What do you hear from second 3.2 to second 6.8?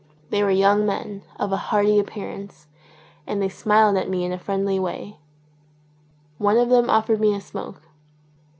and they smiled at me in a friendly way. One of